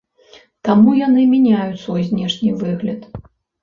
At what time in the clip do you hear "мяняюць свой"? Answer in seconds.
1.35-2.03